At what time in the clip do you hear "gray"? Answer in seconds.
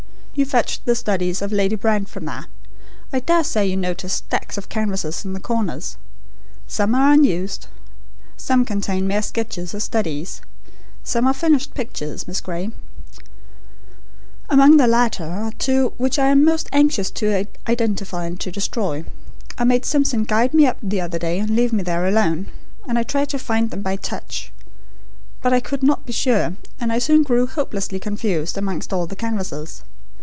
12.39-12.71